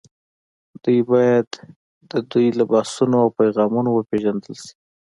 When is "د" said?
2.11-2.13